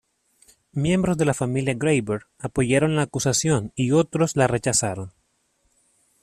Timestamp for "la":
1.25-1.35, 2.95-3.03, 4.35-4.47